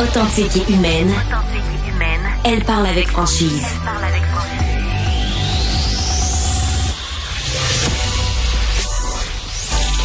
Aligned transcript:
Authentique 0.00 0.56
et 0.56 0.72
humaine. 0.72 1.12
Elle 2.44 2.64
parle 2.64 2.86
avec 2.86 3.08
franchise. 3.08 3.66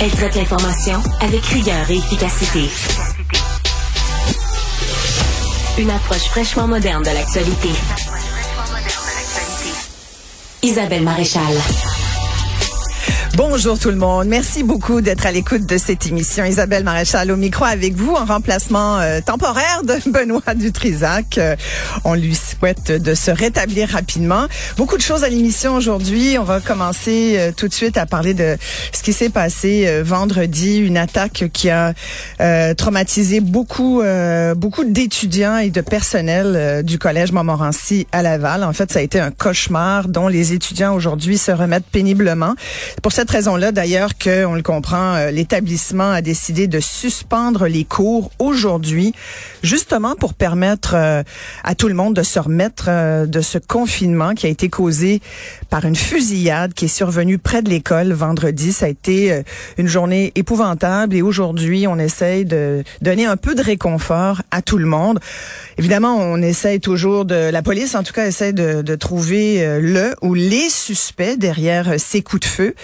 Elle 0.02 0.12
traite 0.12 0.36
l'information 0.36 1.02
avec 1.22 1.46
rigueur 1.46 1.90
et 1.90 1.98
efficacité. 1.98 2.70
Une 5.78 5.92
approche 5.92 6.26
fraîchement 6.26 6.68
moderne 6.68 7.04
de 7.04 7.12
l'actualité. 7.12 7.70
Isabelle 10.62 11.04
Maréchal. 11.04 11.56
Bonjour 13.38 13.78
tout 13.78 13.90
le 13.90 13.98
monde. 13.98 14.28
Merci 14.28 14.64
beaucoup 14.64 15.02
d'être 15.02 15.26
à 15.26 15.32
l'écoute 15.34 15.66
de 15.66 15.78
cette 15.78 16.08
émission. 16.08 16.46
Isabelle 16.46 16.86
Maréchal 16.86 17.30
au 17.32 17.36
micro 17.36 17.66
avec 17.66 17.94
vous 17.94 18.14
en 18.14 18.24
remplacement 18.24 19.00
euh, 19.00 19.20
temporaire 19.20 19.82
de 19.84 20.10
Benoît 20.10 20.56
Dutrisac. 20.56 21.38
Euh, 21.38 21.58
on 22.06 22.14
lui 22.14 22.34
souhaite 22.34 22.94
de 22.94 23.14
se 23.14 23.32
rétablir 23.32 23.90
rapidement. 23.90 24.46
Beaucoup 24.78 24.96
de 24.96 25.02
choses 25.02 25.26
à 25.26 25.30
l'émission 25.30 25.76
aujourd'hui. 25.76 26.38
On 26.40 26.46
va 26.46 26.62
commencer 26.62 27.36
euh, 27.38 27.52
tout 27.52 27.68
de 27.68 27.74
suite 27.74 27.98
à 27.98 28.06
parler 28.06 28.34
de 28.34 28.56
ce 28.94 29.04
qui 29.04 29.12
s'est 29.12 29.30
passé 29.30 30.02
vendredi, 30.02 30.78
une 30.78 30.98
attaque 30.98 31.46
qui 31.52 31.70
a 31.70 31.94
traumatisé 32.76 33.42
beaucoup 33.42 34.02
beaucoup 34.56 34.84
d'étudiants 34.86 35.58
et 35.58 35.70
de 35.70 35.82
personnel 35.82 36.84
du 36.84 36.98
collège 37.00 37.32
Montmorency 37.32 38.08
à 38.12 38.22
Laval. 38.22 38.64
En 38.64 38.74
fait, 38.74 38.92
ça 38.92 39.00
a 39.00 39.02
été 39.02 39.20
un 39.20 39.32
cauchemar 39.32 40.08
dont 40.08 40.28
les 40.28 40.54
étudiants 40.54 40.96
aujourd'hui 40.96 41.38
se 41.38 41.52
remettent 41.52 41.86
péniblement. 41.92 42.56
Pour 43.02 43.12
cette 43.12 43.25
raison-là, 43.32 43.72
d'ailleurs, 43.72 44.18
que 44.18 44.46
on 44.46 44.56
le 44.56 44.62
comprend, 44.62 45.16
euh, 45.16 45.32
l'établissement 45.32 46.12
a 46.12 46.22
décidé 46.22 46.68
de 46.68 46.80
suspendre 46.80 47.68
les 47.68 47.84
cours 47.84 48.32
aujourd'hui, 48.40 49.14
justement 49.64 50.16
pour 50.16 50.34
permettre 50.34 50.94
euh, 50.96 51.24
à 51.64 51.76
tout 51.76 51.88
le 51.88 51.94
monde 51.94 52.16
de 52.16 52.24
se 52.24 52.40
remettre 52.40 52.86
euh, 52.88 53.26
de 53.26 53.42
ce 53.42 53.58
confinement 53.58 54.34
qui 54.34 54.46
a 54.48 54.50
été 54.50 54.70
causé 54.70 55.22
par 55.70 55.86
une 55.86 55.96
fusillade 55.96 56.74
qui 56.74 56.86
est 56.86 56.90
survenue 56.90 57.38
près 57.38 57.62
de 57.62 57.70
l'école 57.70 58.12
vendredi. 58.12 58.74
Ça 58.74 58.86
a 58.86 58.90
été 58.90 59.44
une 59.78 59.88
journée 59.88 60.32
épouvantable 60.36 61.16
et 61.16 61.22
aujourd'hui, 61.22 61.88
on 61.88 61.98
essaye 61.98 62.46
de 62.46 62.84
donner 63.02 63.26
un 63.26 63.38
peu 63.38 63.56
de 63.56 63.62
réconfort 63.62 64.42
à 64.52 64.62
tout 64.62 64.78
le 64.78 64.86
monde. 64.86 65.20
Évidemment, 65.78 66.18
on 66.18 66.42
essaye 66.42 66.80
toujours 66.80 67.26
de, 67.26 67.50
la 67.50 67.62
police 67.62 67.96
en 67.96 68.04
tout 68.04 68.14
cas 68.14 68.28
essaie 68.28 68.54
de, 68.54 68.82
de 68.82 68.96
trouver 68.96 69.80
le 69.80 70.14
ou 70.22 70.34
les 70.34 70.70
suspects 70.70 71.38
derrière 71.38 72.00
ces 72.00 72.22
coups 72.22 72.42
de 72.42 72.46
feu. 72.46 72.76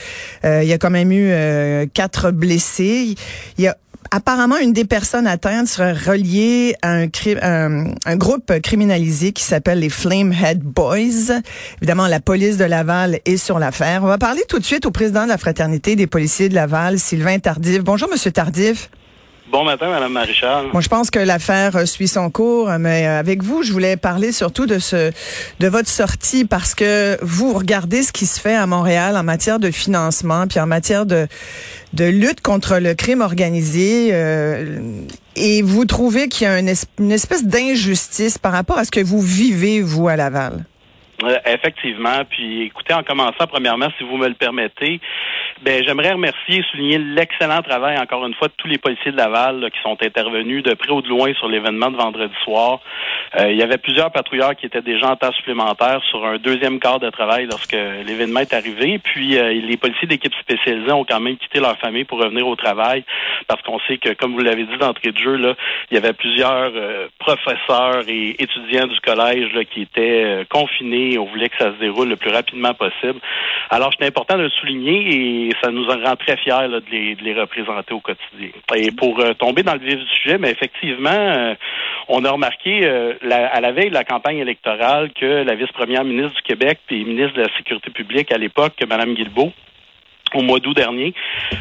Euh, 0.45 0.63
il 0.63 0.69
y 0.69 0.73
a 0.73 0.77
quand 0.77 0.89
même 0.89 1.11
eu 1.11 1.29
euh, 1.31 1.85
quatre 1.93 2.31
blessés. 2.31 3.15
Il 3.57 3.63
y 3.63 3.67
a 3.67 3.77
apparemment, 4.11 4.57
une 4.57 4.73
des 4.73 4.85
personnes 4.85 5.25
atteintes 5.25 5.67
serait 5.67 5.93
reliée 5.93 6.75
à 6.81 6.95
un, 6.95 7.07
un, 8.05 8.15
groupe 8.17 8.59
criminalisé 8.61 9.31
qui 9.31 9.43
s'appelle 9.43 9.79
les 9.79 9.89
Flamehead 9.89 10.59
Boys. 10.59 11.39
Évidemment, 11.77 12.07
la 12.07 12.19
police 12.19 12.57
de 12.57 12.65
Laval 12.65 13.19
est 13.25 13.37
sur 13.37 13.57
l'affaire. 13.57 14.03
On 14.03 14.07
va 14.07 14.17
parler 14.17 14.41
tout 14.49 14.59
de 14.59 14.65
suite 14.65 14.85
au 14.85 14.91
président 14.91 15.23
de 15.23 15.29
la 15.29 15.37
Fraternité 15.37 15.95
des 15.95 16.07
policiers 16.07 16.49
de 16.49 16.55
Laval, 16.55 16.99
Sylvain 16.99 17.39
Tardif. 17.39 17.83
Bonjour, 17.83 18.09
Monsieur 18.09 18.31
Tardif. 18.31 18.89
Bon 19.51 19.65
matin, 19.65 19.89
Madame 19.89 20.13
Marichal. 20.13 20.67
Moi, 20.71 20.81
je 20.81 20.87
pense 20.87 21.11
que 21.11 21.19
l'affaire 21.19 21.75
euh, 21.75 21.85
suit 21.85 22.07
son 22.07 22.29
cours, 22.29 22.69
mais 22.79 23.05
euh, 23.05 23.19
avec 23.19 23.43
vous, 23.43 23.63
je 23.63 23.73
voulais 23.73 23.97
parler 23.97 24.31
surtout 24.31 24.65
de 24.65 24.79
ce, 24.79 25.11
de 25.59 25.67
votre 25.67 25.89
sortie 25.89 26.45
parce 26.45 26.73
que 26.73 27.17
vous 27.21 27.51
regardez 27.51 28.01
ce 28.01 28.13
qui 28.13 28.27
se 28.27 28.39
fait 28.39 28.55
à 28.55 28.65
Montréal 28.65 29.17
en 29.17 29.23
matière 29.23 29.59
de 29.59 29.69
financement, 29.69 30.47
puis 30.47 30.61
en 30.61 30.67
matière 30.67 31.05
de, 31.05 31.27
de 31.91 32.05
lutte 32.05 32.39
contre 32.39 32.77
le 32.77 32.93
crime 32.93 33.19
organisé, 33.19 34.11
euh, 34.13 34.79
et 35.35 35.61
vous 35.61 35.83
trouvez 35.83 36.29
qu'il 36.29 36.47
y 36.47 36.49
a 36.49 36.57
une, 36.57 36.73
une 36.99 37.11
espèce 37.11 37.43
d'injustice 37.43 38.37
par 38.37 38.53
rapport 38.53 38.77
à 38.77 38.85
ce 38.85 38.91
que 38.91 39.01
vous 39.01 39.19
vivez 39.19 39.81
vous 39.81 40.07
à 40.07 40.15
Laval. 40.15 40.63
Effectivement. 41.45 42.23
Puis 42.29 42.63
écoutez, 42.63 42.93
en 42.93 43.03
commençant, 43.03 43.47
premièrement, 43.47 43.87
si 43.97 44.03
vous 44.03 44.17
me 44.17 44.27
le 44.27 44.33
permettez, 44.33 44.99
ben, 45.61 45.83
j'aimerais 45.85 46.13
remercier 46.13 46.59
et 46.59 46.63
souligner 46.71 46.97
l'excellent 46.97 47.61
travail, 47.61 47.97
encore 47.99 48.25
une 48.25 48.33
fois, 48.33 48.47
de 48.47 48.53
tous 48.57 48.67
les 48.67 48.77
policiers 48.79 49.11
de 49.11 49.17
Laval 49.17 49.69
qui 49.71 49.79
sont 49.83 49.97
intervenus 50.01 50.63
de 50.63 50.73
près 50.73 50.91
ou 50.91 51.01
de 51.01 51.07
loin 51.07 51.33
sur 51.35 51.47
l'événement 51.47 51.91
de 51.91 51.97
vendredi 51.97 52.33
soir. 52.43 52.79
Euh, 53.39 53.51
il 53.51 53.57
y 53.57 53.63
avait 53.63 53.77
plusieurs 53.77 54.11
patrouilleurs 54.11 54.55
qui 54.55 54.65
étaient 54.65 54.81
déjà 54.81 55.11
en 55.11 55.15
temps 55.15 55.31
supplémentaire 55.33 56.01
sur 56.09 56.25
un 56.25 56.37
deuxième 56.37 56.79
quart 56.79 56.99
de 56.99 57.09
travail 57.09 57.47
lorsque 57.49 57.73
l'événement 57.73 58.39
est 58.39 58.53
arrivé. 58.53 58.99
Puis 58.99 59.37
euh, 59.37 59.53
les 59.53 59.77
policiers 59.77 60.07
d'équipe 60.07 60.33
spécialisée 60.41 60.91
ont 60.91 61.05
quand 61.05 61.19
même 61.19 61.37
quitté 61.37 61.59
leur 61.59 61.77
famille 61.77 62.05
pour 62.05 62.19
revenir 62.19 62.47
au 62.47 62.55
travail 62.55 63.03
parce 63.47 63.61
qu'on 63.61 63.79
sait 63.87 63.97
que, 63.97 64.13
comme 64.13 64.33
vous 64.33 64.41
l'avez 64.41 64.63
dit 64.63 64.77
d'entrée 64.77 65.11
de 65.11 65.17
jeu, 65.17 65.35
là, 65.35 65.53
il 65.91 65.95
y 65.95 65.97
avait 65.97 66.13
plusieurs 66.13 66.71
euh, 66.75 67.07
professeurs 67.19 68.03
et 68.07 68.41
étudiants 68.41 68.87
du 68.87 68.99
collège 68.99 69.53
là, 69.53 69.63
qui 69.63 69.83
étaient 69.83 70.45
confinés. 70.49 71.10
On 71.17 71.25
voulait 71.25 71.49
que 71.49 71.57
ça 71.57 71.71
se 71.73 71.79
déroule 71.79 72.09
le 72.09 72.15
plus 72.15 72.31
rapidement 72.31 72.73
possible. 72.73 73.19
Alors, 73.69 73.91
c'est 73.97 74.05
important 74.05 74.37
de 74.37 74.43
le 74.43 74.49
souligner 74.49 75.47
et 75.47 75.51
ça 75.63 75.71
nous 75.71 75.85
rend 75.85 76.15
très 76.15 76.37
fiers 76.37 76.67
de, 76.67 76.81
les, 77.23 77.33
représenter 77.33 77.93
au 77.93 77.99
quotidien. 77.99 78.49
Et 78.75 78.91
pour 78.91 79.19
euh, 79.19 79.33
tomber 79.33 79.63
dans 79.63 79.73
le 79.73 79.79
vif 79.79 79.97
du 79.97 80.07
sujet, 80.07 80.37
mais 80.37 80.51
effectivement, 80.51 81.09
euh, 81.09 81.55
on 82.07 82.25
a 82.25 82.31
remarqué 82.31 82.81
euh, 82.83 83.13
à 83.21 83.61
la 83.61 83.71
veille 83.71 83.89
de 83.89 83.93
la 83.93 84.03
campagne 84.03 84.37
électorale 84.37 85.11
que 85.13 85.43
la 85.43 85.55
vice-première 85.55 86.03
ministre 86.03 86.35
du 86.35 86.41
Québec 86.41 86.79
et 86.89 87.03
ministre 87.03 87.35
de 87.37 87.41
la 87.41 87.57
Sécurité 87.57 87.91
publique 87.91 88.31
à 88.31 88.37
l'époque, 88.37 88.73
Mme 88.87 89.13
Guilbeault, 89.13 89.53
au 90.35 90.41
mois 90.41 90.59
d'août 90.59 90.75
dernier, 90.75 91.13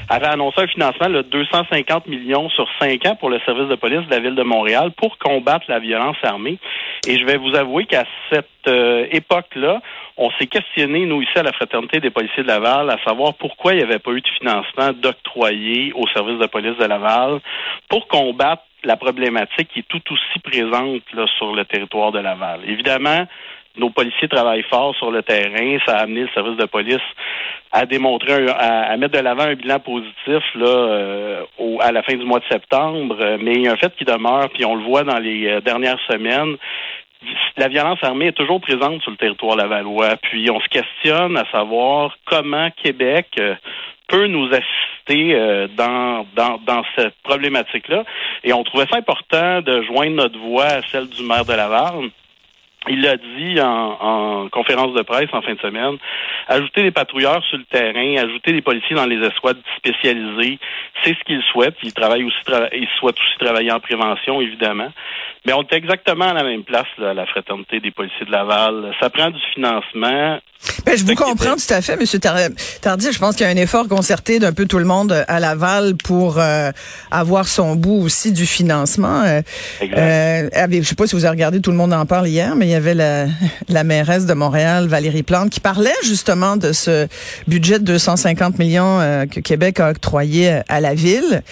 avait 0.09 0.27
annoncé 0.27 0.63
un 0.63 0.67
financement 0.67 1.09
de 1.09 1.23
250 1.23 2.07
millions 2.07 2.49
sur 2.51 2.69
cinq 2.81 3.07
ans 3.07 3.17
pour 3.17 3.31
le 3.31 3.41
service 3.41 3.69
de 3.69 3.75
police 3.75 4.07
de 4.07 4.11
la 4.11 4.21
ville 4.21 4.35
de 4.35 4.43
Montréal 4.43 4.93
pour 4.97 5.19
combattre 5.19 5.67
la 5.69 5.79
violence 5.79 6.17
armée. 6.23 6.59
Et 7.07 7.19
je 7.19 7.25
vais 7.25 7.37
vous 7.37 7.55
avouer 7.55 7.87
qu'à 7.87 8.05
cette 8.31 8.47
époque-là, 8.67 9.81
on 10.17 10.31
s'est 10.33 10.47
questionné, 10.47 11.07
nous, 11.07 11.23
ici, 11.23 11.33
à 11.37 11.43
la 11.43 11.53
Fraternité 11.53 11.99
des 12.01 12.11
policiers 12.11 12.43
de 12.43 12.49
Laval, 12.49 12.91
à 12.91 12.99
savoir 13.05 13.35
pourquoi 13.35 13.73
il 13.73 13.79
n'y 13.79 13.83
avait 13.83 13.99
pas 13.99 14.11
eu 14.11 14.21
de 14.21 14.29
financement 14.39 14.93
d'octroyer 14.93 15.93
au 15.95 16.07
service 16.09 16.39
de 16.39 16.47
police 16.47 16.77
de 16.77 16.85
Laval 16.85 17.41
pour 17.89 18.07
combattre 18.07 18.63
la 18.85 18.97
problématique 18.97 19.69
qui 19.73 19.81
est 19.81 19.89
tout 19.89 20.03
aussi 20.11 20.39
présente 20.43 21.03
sur 21.39 21.55
le 21.55 21.65
territoire 21.65 22.13
de 22.13 22.19
Laval. 22.19 22.61
Évidemment, 22.67 23.27
nos 23.77 23.91
policiers 23.91 24.29
travaillent 24.29 24.65
fort 24.65 24.95
sur 24.97 25.11
le 25.11 25.23
terrain. 25.23 25.79
Ça 25.87 25.99
a 25.99 26.03
amené 26.03 26.23
le 26.23 26.29
service 26.35 26.57
de 26.57 26.67
police 26.67 26.99
à 27.73 27.87
démontrer, 27.87 28.47
à, 28.51 28.97
mettre 28.97 29.17
de 29.17 29.23
l'avant 29.23 29.45
un 29.45 29.55
bilan 29.55 29.79
positif 29.79 30.43
là, 30.55 30.67
euh, 30.67 31.45
à 31.81 31.93
la 31.93 32.03
fin 32.03 32.15
du 32.15 32.25
mois 32.25 32.41
de 32.41 32.45
septembre. 32.51 33.17
Mais 33.41 33.53
il 33.55 33.63
y 33.63 33.69
a 33.69 33.73
un 33.73 33.77
fait 33.77 33.95
qui 33.97 34.05
demeure, 34.05 34.51
puis 34.51 34.65
on 34.65 34.75
le 34.75 34.85
voit 34.85 35.05
dans 35.05 35.19
les 35.19 35.47
euh, 35.47 35.61
dernières 35.61 36.01
semaines, 36.09 36.57
la 37.57 37.69
violence 37.69 37.99
armée 38.03 38.29
est 38.29 38.33
toujours 38.33 38.61
présente 38.61 39.03
sur 39.03 39.11
le 39.11 39.17
territoire 39.17 39.57
lavallois. 39.57 40.17
Puis 40.17 40.51
on 40.51 40.61
se 40.61 40.69
questionne 40.69 41.37
à 41.37 41.45
savoir 41.51 42.17
comment 42.25 42.71
Québec 42.83 43.29
euh, 43.39 43.55
peut 44.09 44.27
nous 44.27 44.47
assister 44.47 45.35
euh, 45.35 45.69
dans, 45.69 46.27
dans, 46.35 46.59
dans 46.59 46.83
cette 46.97 47.15
problématique-là. 47.23 48.05
Et 48.45 48.53
on 48.53 48.65
trouvait 48.65 48.87
ça 48.91 48.97
important 48.97 49.61
de 49.61 49.83
joindre 49.83 50.17
notre 50.17 50.39
voix 50.39 50.65
à 50.65 50.83
celle 50.83 51.09
du 51.09 51.23
maire 51.23 51.45
de 51.45 51.53
Laval 51.53 52.11
il 52.89 53.03
l'a 53.03 53.17
dit 53.17 53.61
en, 53.61 54.49
conférence 54.51 54.95
de 54.95 55.03
presse 55.03 55.29
en 55.33 55.43
fin 55.43 55.55
de 55.55 55.61
semaine, 55.61 55.97
ajouter 56.49 56.83
des 56.83 56.91
patrouilleurs 56.91 57.43
sur 57.45 57.59
le 57.59 57.65
terrain, 57.65 58.17
ajouter 58.25 58.53
des 58.53 58.63
policiers 58.63 58.97
dans 58.97 59.07
les 59.07 59.19
escouades 59.27 59.61
spécialisées, 59.77 60.59
c'est 61.05 61.15
ce 61.15 61.25
qu'il 61.25 61.43
souhaite. 61.43 61.75
Il 61.83 61.93
travaille 61.93 62.25
aussi, 62.25 62.39
il 62.73 62.89
souhaite 62.99 63.17
aussi 63.17 63.39
travailler 63.39 63.71
en 63.71 63.81
prévention, 63.81 64.41
évidemment. 64.41 64.93
Mais 65.47 65.53
on 65.53 65.63
est 65.63 65.75
exactement 65.75 66.27
à 66.27 66.35
la 66.35 66.45
même 66.45 66.65
place, 66.65 66.87
là, 66.99 67.11
à 67.11 67.15
la 67.15 67.27
fraternité 67.27 67.81
des 67.81 67.91
policiers 67.91 68.27
de 68.27 68.33
Laval. 68.33 68.95
Ça 69.01 69.11
prend 69.11 69.31
du 69.31 69.41
financement. 69.55 70.39
Ben, 70.85 70.97
je 70.97 71.05
vous 71.05 71.15
comprends 71.15 71.57
tout 71.57 71.73
à 71.73 71.81
fait, 71.81 71.97
Monsieur 71.97 72.19
Tardy. 72.19 73.13
Je 73.13 73.19
pense 73.19 73.35
qu'il 73.35 73.47
y 73.47 73.49
a 73.49 73.53
un 73.53 73.57
effort 73.57 73.89
concerté 73.89 74.39
d'un 74.39 74.53
peu 74.53 74.67
tout 74.67 74.79
le 74.79 74.85
monde 74.85 75.25
à 75.27 75.41
Laval 75.41 75.95
pour 75.97 76.39
euh, 76.39 76.71
avoir 77.11 77.49
son 77.49 77.77
bout 77.77 78.03
aussi 78.03 78.33
du 78.33 78.45
financement. 78.45 79.23
Euh, 79.23 79.41
euh, 79.83 80.49
je 80.71 80.83
sais 80.83 80.95
pas 80.95 81.07
si 81.07 81.17
vous 81.17 81.25
avez 81.25 81.37
regardé, 81.37 81.63
tout 81.63 81.71
le 81.71 81.79
monde 81.79 81.95
en 81.95 82.05
parle 82.05 82.29
hier, 82.29 82.55
mais 82.57 82.70
il 82.71 82.75
y 82.75 82.77
avait 82.77 82.95
la, 82.95 83.27
la 83.69 83.85
mairesse 83.85 84.27
de 84.27 84.35
Montréal, 84.35 84.87
Valérie 84.87 85.23
Plante, 85.23 85.51
qui 85.51 85.61
parlait 85.61 85.91
justement 86.05 86.57
de 86.57 86.73
ce 86.73 87.09
budget 87.49 87.79
de 87.79 87.85
250 87.85 88.59
millions 88.59 89.01
euh, 89.01 89.27
que 89.27 89.41
Québec 89.41 89.81
a 89.81 89.91
octroyé 89.91 90.61
à 90.69 90.81
la 90.81 90.95
ville 90.95 91.43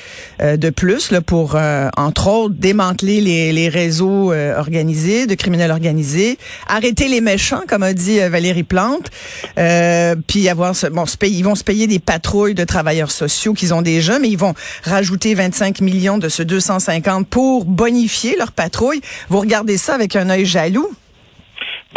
de 0.41 0.71
plus 0.71 1.13
pour, 1.27 1.57
entre 1.97 2.29
autres, 2.29 2.55
démanteler 2.55 3.21
les, 3.21 3.69
réseaux 3.69 4.33
organisés, 4.33 5.27
de 5.27 5.35
criminels 5.35 5.71
organisés, 5.71 6.39
arrêter 6.69 7.09
les 7.09 7.21
méchants, 7.21 7.63
comme 7.69 7.83
a 7.83 7.93
dit 7.93 8.19
Valérie 8.21 8.63
Plante. 8.63 9.11
Euh, 9.59 10.15
puis 10.27 10.49
avoir 10.49 10.75
bon, 10.93 11.07
se 11.07 11.17
payer, 11.17 11.39
ils 11.39 11.45
vont 11.45 11.55
se 11.55 11.65
payer 11.65 11.87
des 11.87 11.99
patrouilles 11.99 12.55
de 12.55 12.65
travailleurs 12.65 13.11
sociaux 13.11 13.55
qu'ils 13.55 13.75
ont 13.75 13.83
déjà, 13.83 14.19
mais 14.19 14.29
ils 14.29 14.39
vont 14.39 14.55
rajouter 14.85 15.35
25 15.35 15.81
millions 15.81 16.19
de 16.19 16.29
ce 16.29 16.43
250 16.43 17.27
pour 17.27 17.65
bonifier 17.65 18.37
leur 18.37 18.53
patrouille. 18.53 19.01
Vous 19.29 19.41
regardez 19.41 19.79
ça 19.79 19.95
avec 19.95 20.17
un 20.17 20.31
œil 20.31 20.47
jaloux? 20.47 20.91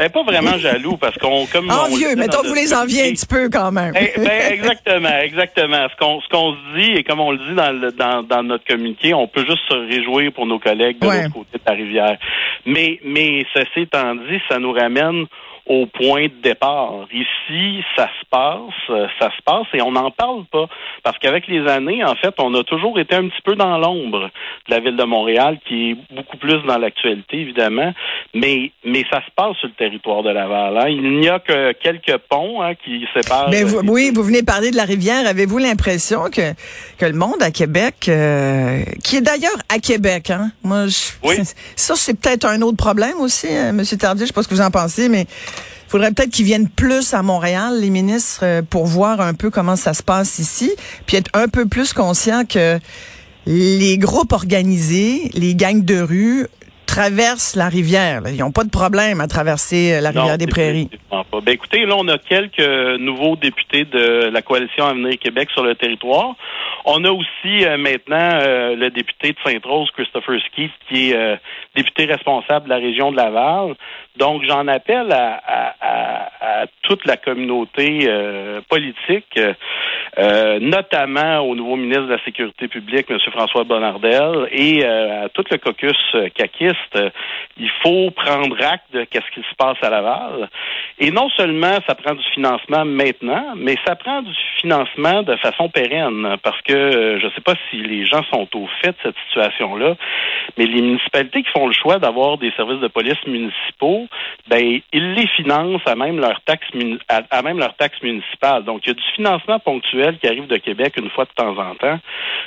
Ben 0.01 0.09
pas 0.09 0.23
vraiment 0.23 0.57
jaloux 0.57 0.97
parce 0.97 1.15
qu'on 1.19 1.45
comme 1.45 1.69
envieux, 1.69 2.15
mettons 2.15 2.41
vous 2.41 2.55
les 2.55 2.73
enviez 2.73 3.09
un 3.09 3.11
petit 3.11 3.27
peu 3.27 3.49
quand 3.49 3.71
même. 3.71 3.93
Eh, 3.95 4.19
ben, 4.19 4.51
exactement, 4.51 5.19
exactement. 5.21 5.87
Ce 5.89 5.95
qu'on 5.95 6.19
ce 6.21 6.27
qu'on 6.29 6.53
se 6.53 6.79
dit 6.79 6.91
et 6.93 7.03
comme 7.03 7.19
on 7.19 7.29
le 7.29 7.37
dit 7.37 7.53
dans 7.53 7.71
le, 7.71 7.91
dans, 7.91 8.23
dans 8.23 8.41
notre 8.41 8.65
communiqué, 8.65 9.13
on 9.13 9.27
peut 9.27 9.45
juste 9.45 9.61
se 9.69 9.75
réjouir 9.75 10.33
pour 10.33 10.47
nos 10.47 10.57
collègues 10.57 10.97
de 10.97 11.05
l'autre 11.05 11.33
côté 11.33 11.59
de 11.59 11.63
la 11.67 11.73
rivière. 11.73 12.17
Mais 12.65 12.99
mais 13.05 13.45
ceci 13.53 13.81
étant 13.81 14.15
dit, 14.15 14.41
ça 14.49 14.57
nous 14.57 14.71
ramène 14.71 15.27
au 15.67 15.85
point 15.85 16.25
de 16.25 16.41
départ. 16.41 17.07
Ici, 17.11 17.83
ça 17.95 18.07
se 18.07 18.25
passe, 18.29 18.73
euh, 18.89 19.07
ça 19.19 19.29
se 19.35 19.41
passe 19.43 19.67
et 19.73 19.81
on 19.81 19.91
n'en 19.91 20.11
parle 20.11 20.45
pas. 20.51 20.67
Parce 21.03 21.17
qu'avec 21.19 21.47
les 21.47 21.67
années, 21.67 22.03
en 22.03 22.15
fait, 22.15 22.33
on 22.39 22.53
a 22.55 22.63
toujours 22.63 22.99
été 22.99 23.15
un 23.15 23.27
petit 23.27 23.41
peu 23.43 23.55
dans 23.55 23.77
l'ombre 23.77 24.29
de 24.67 24.73
la 24.73 24.79
ville 24.79 24.97
de 24.97 25.03
Montréal, 25.03 25.59
qui 25.67 25.91
est 25.91 25.97
beaucoup 26.15 26.37
plus 26.37 26.61
dans 26.67 26.77
l'actualité, 26.77 27.37
évidemment. 27.41 27.93
Mais, 28.33 28.71
mais 28.83 29.03
ça 29.11 29.21
se 29.25 29.31
passe 29.35 29.55
sur 29.57 29.67
le 29.67 29.73
territoire 29.73 30.23
de 30.23 30.29
Laval. 30.29 30.77
Hein. 30.77 30.89
Il 30.89 31.19
n'y 31.19 31.29
a 31.29 31.39
que 31.39 31.73
quelques 31.73 32.17
ponts 32.29 32.61
hein, 32.61 32.73
qui 32.75 33.05
séparent. 33.13 33.49
Mais 33.49 33.63
oui, 33.63 34.11
vous 34.13 34.23
venez 34.23 34.43
parler 34.43 34.71
de 34.71 34.75
la 34.75 34.85
rivière. 34.85 35.27
Avez-vous 35.27 35.57
l'impression 35.59 36.23
que, 36.31 36.53
que 36.97 37.05
le 37.05 37.13
monde 37.13 37.41
à 37.41 37.51
Québec, 37.51 38.07
euh, 38.07 38.83
qui 39.03 39.17
est 39.17 39.21
d'ailleurs 39.21 39.57
à 39.69 39.79
Québec, 39.79 40.31
hein? 40.31 40.51
Moi, 40.63 40.87
je, 40.87 41.11
oui. 41.23 41.35
ça, 41.75 41.95
c'est 41.95 42.19
peut-être 42.19 42.45
un 42.45 42.61
autre 42.61 42.77
problème 42.77 43.19
aussi, 43.19 43.47
hein, 43.47 43.69
M. 43.69 43.83
Tardieu. 43.97 44.25
Je 44.25 44.27
sais 44.27 44.33
pas 44.33 44.43
ce 44.43 44.47
que 44.47 44.55
vous 44.55 44.61
en 44.61 44.71
pensez, 44.71 45.09
mais 45.09 45.25
faudrait 45.91 46.11
peut-être 46.11 46.31
qu'ils 46.31 46.45
viennent 46.45 46.69
plus 46.69 47.13
à 47.13 47.21
Montréal, 47.21 47.81
les 47.81 47.89
ministres, 47.89 48.41
euh, 48.43 48.61
pour 48.61 48.85
voir 48.85 49.19
un 49.19 49.33
peu 49.33 49.49
comment 49.49 49.75
ça 49.75 49.93
se 49.93 50.01
passe 50.01 50.39
ici, 50.39 50.71
puis 51.05 51.17
être 51.17 51.29
un 51.33 51.49
peu 51.49 51.67
plus 51.67 51.91
conscient 51.91 52.45
que 52.45 52.79
les 53.45 53.97
groupes 53.97 54.31
organisés, 54.31 55.29
les 55.33 55.53
gangs 55.53 55.83
de 55.83 55.99
rue 55.99 56.47
traversent 56.85 57.55
la 57.55 57.67
rivière. 57.67 58.21
Ils 58.27 58.37
n'ont 58.37 58.51
pas 58.51 58.63
de 58.63 58.69
problème 58.69 59.19
à 59.21 59.27
traverser 59.27 59.93
euh, 59.93 60.01
la 60.01 60.09
rivière 60.09 60.37
des 60.37 60.47
Prairies. 60.47 60.89
Pas. 61.09 61.25
Ben, 61.41 61.53
écoutez, 61.53 61.85
là, 61.85 61.95
on 61.97 62.07
a 62.07 62.17
quelques 62.17 62.99
nouveaux 62.99 63.35
députés 63.35 63.85
de 63.85 64.29
la 64.29 64.41
coalition 64.41 64.85
Avenir 64.85 65.17
Québec 65.19 65.49
sur 65.51 65.63
le 65.63 65.75
territoire. 65.75 66.35
On 66.85 67.03
a 67.03 67.11
aussi 67.11 67.65
euh, 67.65 67.77
maintenant 67.77 68.39
le 68.75 68.89
député 68.89 69.33
de 69.33 69.37
Sainte-Rose, 69.45 69.89
Christopher 69.91 70.39
Skeet, 70.47 70.71
qui 70.89 71.11
est 71.11 71.39
député 71.75 72.05
responsable 72.05 72.65
de 72.65 72.69
la 72.69 72.77
région 72.77 73.11
de 73.11 73.17
Laval. 73.17 73.75
Donc, 74.17 74.43
j'en 74.43 74.67
appelle 74.67 75.11
à, 75.11 76.65
toute 76.83 77.05
la 77.05 77.15
communauté 77.15 78.01
euh, 78.07 78.59
politique, 78.69 79.39
euh, 80.19 80.59
notamment 80.59 81.39
au 81.39 81.55
nouveau 81.55 81.77
ministre 81.77 82.03
de 82.03 82.13
la 82.13 82.23
Sécurité 82.25 82.67
publique, 82.67 83.09
M. 83.09 83.17
François 83.31 83.63
Bonnardel, 83.63 84.49
et 84.51 84.83
euh, 84.83 85.25
à 85.25 85.29
tout 85.29 85.45
le 85.49 85.57
caucus 85.57 85.97
caquiste. 86.35 86.99
il 87.57 87.71
faut 87.81 88.11
prendre 88.11 88.57
acte 88.61 88.91
de 88.93 89.07
ce 89.13 89.31
qui 89.33 89.47
se 89.47 89.55
passe 89.57 89.77
à 89.81 89.89
Laval. 89.89 90.49
Et 90.99 91.11
non 91.11 91.29
seulement 91.29 91.77
ça 91.87 91.95
prend 91.95 92.13
du 92.13 92.23
financement 92.33 92.83
maintenant, 92.83 93.53
mais 93.55 93.75
ça 93.85 93.95
prend 93.95 94.21
du 94.21 94.33
financement 94.57 95.23
de 95.23 95.35
façon 95.37 95.69
pérenne, 95.69 96.35
parce 96.43 96.61
que 96.63 96.70
je 96.71 97.25
ne 97.25 97.31
sais 97.31 97.41
pas 97.41 97.55
si 97.69 97.77
les 97.77 98.05
gens 98.05 98.23
sont 98.31 98.47
au 98.55 98.67
fait 98.81 98.89
de 98.89 98.95
cette 99.03 99.15
situation-là, 99.27 99.95
mais 100.57 100.65
les 100.65 100.81
municipalités 100.81 101.43
qui 101.43 101.51
font 101.51 101.67
le 101.67 101.73
choix 101.73 101.99
d'avoir 101.99 102.37
des 102.37 102.51
services 102.51 102.79
de 102.79 102.87
police 102.87 103.21
municipaux, 103.25 104.07
ben 104.47 104.79
ils 104.91 105.13
les 105.13 105.27
financent 105.27 105.85
à 105.85 105.95
même 105.95 106.19
leur 106.19 106.41
taxe 106.41 106.67
à, 107.09 107.41
municipale. 108.03 108.63
Donc 108.63 108.81
il 108.83 108.89
y 108.89 108.91
a 108.91 108.95
du 108.95 109.03
financement 109.15 109.59
ponctuel 109.59 110.17
qui 110.19 110.27
arrive 110.27 110.47
de 110.47 110.57
Québec 110.57 110.93
une 110.97 111.09
fois 111.09 111.25
de 111.25 111.31
temps 111.35 111.57
en 111.57 111.75
temps, 111.75 111.99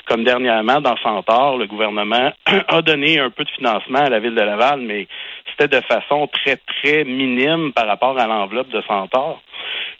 comme 0.06 0.24
dernièrement 0.24 0.80
dans 0.80 0.96
Centaure, 0.98 1.58
le 1.58 1.66
gouvernement 1.66 2.32
a 2.68 2.82
donné 2.82 3.18
un 3.18 3.30
peu 3.30 3.44
de 3.44 3.50
financement 3.50 4.00
à 4.00 4.08
la 4.08 4.20
ville 4.20 4.34
de 4.34 4.40
Laval, 4.40 4.80
mais 4.80 5.06
c'était 5.50 5.80
de 5.80 5.84
façon 5.84 6.26
très 6.28 6.56
très 6.56 7.04
minime 7.04 7.72
par 7.72 7.86
rapport 7.86 8.18
à 8.18 8.26
l'enveloppe 8.26 8.70
de 8.70 8.82
Centaure. 8.82 9.40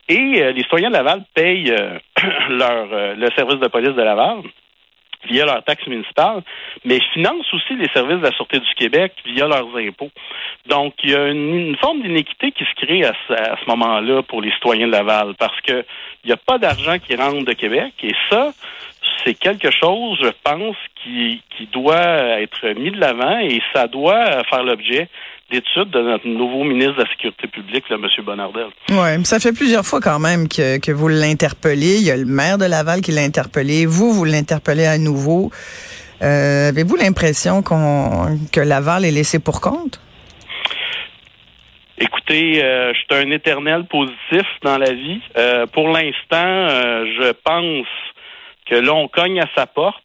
Et 0.08 0.42
euh, 0.42 0.52
les 0.52 0.62
citoyens 0.62 0.90
de 0.90 0.94
Laval 0.94 1.24
payent 1.34 1.70
euh, 1.70 1.98
leur 2.50 2.88
euh, 2.92 3.14
le 3.14 3.28
service 3.36 3.60
de 3.60 3.68
police 3.68 3.94
de 3.94 4.02
Laval 4.02 4.42
via 5.26 5.46
leur 5.46 5.64
taxe 5.64 5.86
municipale, 5.86 6.42
mais 6.84 7.00
financent 7.14 7.52
aussi 7.54 7.74
les 7.76 7.88
services 7.88 8.18
de 8.18 8.24
la 8.24 8.32
Sûreté 8.32 8.58
du 8.58 8.74
Québec 8.76 9.14
via 9.24 9.46
leurs 9.46 9.74
impôts. 9.76 10.10
Donc, 10.66 10.94
il 11.02 11.10
y 11.10 11.14
a 11.14 11.28
une, 11.28 11.76
forme 11.76 12.02
d'inéquité 12.02 12.52
qui 12.52 12.64
se 12.64 12.74
crée 12.84 13.04
à 13.04 13.14
ce, 13.28 13.66
moment-là 13.68 14.22
pour 14.22 14.42
les 14.42 14.52
citoyens 14.52 14.86
de 14.86 14.92
Laval, 14.92 15.34
parce 15.38 15.58
que 15.62 15.84
il 16.24 16.28
n'y 16.28 16.32
a 16.32 16.36
pas 16.36 16.58
d'argent 16.58 16.98
qui 16.98 17.16
rentre 17.16 17.44
de 17.44 17.52
Québec, 17.52 17.92
et 18.02 18.14
ça, 18.30 18.52
c'est 19.24 19.34
quelque 19.34 19.70
chose, 19.70 20.18
je 20.22 20.30
pense, 20.42 20.76
qui, 21.02 21.42
qui 21.56 21.66
doit 21.72 22.40
être 22.40 22.66
mis 22.78 22.90
de 22.90 23.00
l'avant 23.00 23.38
et 23.38 23.60
ça 23.74 23.86
doit 23.86 24.42
faire 24.50 24.62
l'objet 24.62 25.08
d'études 25.50 25.90
de 25.90 26.00
notre 26.00 26.26
nouveau 26.26 26.64
ministre 26.64 26.94
de 26.94 27.02
la 27.02 27.08
Sécurité 27.10 27.46
publique, 27.48 27.84
M. 27.90 28.06
Bonardel. 28.24 28.66
Oui, 28.90 29.24
ça 29.24 29.38
fait 29.38 29.52
plusieurs 29.52 29.84
fois 29.84 30.00
quand 30.00 30.18
même 30.18 30.48
que, 30.48 30.78
que 30.78 30.92
vous 30.92 31.08
l'interpellez. 31.08 31.96
Il 31.96 32.06
y 32.06 32.10
a 32.10 32.16
le 32.16 32.24
maire 32.24 32.58
de 32.58 32.64
Laval 32.64 33.00
qui 33.00 33.12
l'a 33.12 33.22
interpellé. 33.22 33.86
Vous, 33.86 34.12
vous 34.12 34.24
l'interpellez 34.24 34.86
à 34.86 34.98
nouveau. 34.98 35.50
Euh, 36.22 36.68
avez-vous 36.70 36.96
l'impression 36.96 37.62
qu'on 37.62 38.38
que 38.52 38.60
Laval 38.60 39.04
est 39.04 39.10
laissé 39.10 39.38
pour 39.38 39.60
compte? 39.60 40.00
Écoutez, 41.98 42.64
euh, 42.64 42.92
je 42.92 42.98
suis 42.98 43.24
un 43.24 43.30
éternel 43.30 43.84
positif 43.84 44.46
dans 44.62 44.78
la 44.78 44.92
vie. 44.92 45.20
Euh, 45.36 45.66
pour 45.66 45.88
l'instant, 45.88 46.68
je 47.18 47.32
pense 47.44 47.86
que 48.66 48.74
là, 48.74 48.92
on 48.94 49.08
cogne 49.08 49.40
à 49.40 49.48
sa 49.56 49.66
porte. 49.66 50.02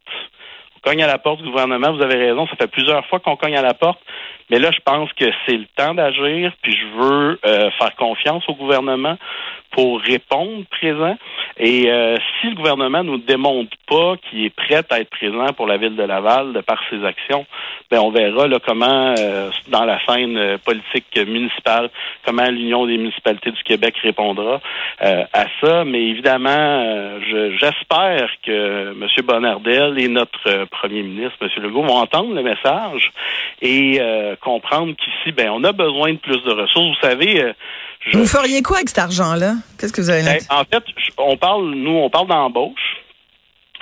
On 0.77 0.89
cogne 0.89 1.03
à 1.03 1.07
la 1.07 1.17
porte 1.17 1.41
du 1.41 1.49
gouvernement. 1.49 1.91
Vous 1.91 2.01
avez 2.01 2.15
raison, 2.15 2.47
ça 2.47 2.55
fait 2.55 2.67
plusieurs 2.67 3.05
fois 3.07 3.19
qu'on 3.19 3.35
cogne 3.35 3.57
à 3.57 3.61
la 3.61 3.73
porte. 3.73 3.99
Mais 4.49 4.59
là, 4.59 4.71
je 4.71 4.79
pense 4.83 5.11
que 5.13 5.25
c'est 5.45 5.57
le 5.57 5.67
temps 5.75 5.93
d'agir, 5.93 6.53
puis 6.61 6.75
je 6.75 6.87
veux 6.97 7.39
euh, 7.45 7.69
faire 7.71 7.95
confiance 7.95 8.43
au 8.47 8.55
gouvernement 8.55 9.17
pour 9.71 10.01
répondre 10.01 10.63
présent. 10.71 11.17
Et 11.57 11.91
euh, 11.91 12.15
si 12.39 12.49
le 12.49 12.55
gouvernement 12.55 13.03
nous 13.03 13.17
démontre 13.17 13.75
pas 13.89 14.15
qu'il 14.17 14.45
est 14.45 14.49
prêt 14.49 14.83
à 14.89 14.99
être 14.99 15.09
présent 15.09 15.47
pour 15.53 15.67
la 15.67 15.77
ville 15.77 15.95
de 15.95 16.03
Laval 16.03 16.53
de 16.53 16.61
par 16.61 16.79
ses 16.89 17.03
actions, 17.03 17.45
ben 17.89 17.99
on 17.99 18.11
verra 18.11 18.47
là, 18.47 18.59
comment 18.65 19.15
euh, 19.17 19.49
dans 19.69 19.85
la 19.85 19.99
scène 20.05 20.57
politique 20.59 21.17
municipale, 21.27 21.89
comment 22.25 22.45
l'Union 22.45 22.85
des 22.85 22.97
municipalités 22.97 23.51
du 23.51 23.63
Québec 23.63 23.95
répondra 24.01 24.61
à 24.99 25.45
ça. 25.61 25.83
Mais 25.85 26.01
évidemment, 26.07 27.19
j'espère 27.59 28.29
que 28.45 28.91
M. 28.91 29.07
Bonnardel 29.23 29.99
et 29.99 30.07
notre 30.07 30.65
premier 30.65 31.03
ministre, 31.03 31.37
M. 31.41 31.49
Legault, 31.63 31.83
vont 31.83 31.97
entendre 31.97 32.33
le 32.33 32.43
message 32.43 33.11
et 33.61 33.99
comprendre 34.41 34.93
qu'ici, 34.95 35.31
ben, 35.31 35.49
on 35.49 35.63
a 35.63 35.71
besoin 35.71 36.13
de 36.13 36.17
plus 36.17 36.41
de 36.43 36.51
ressources. 36.51 36.97
Vous 36.99 37.07
savez, 37.07 37.41
euh, 37.41 37.53
vous 38.13 38.25
feriez 38.25 38.61
quoi 38.61 38.77
avec 38.77 38.89
cet 38.89 38.99
argent-là? 38.99 39.55
Qu'est-ce 39.77 39.93
que 39.93 40.01
vous 40.01 40.09
avez 40.09 40.23
ben, 40.23 40.39
En 40.49 40.63
fait, 40.63 40.83
on 41.17 41.37
parle, 41.37 41.71
nous, 41.71 41.91
on 41.91 42.09
parle 42.09 42.27
d'embauche 42.27 42.98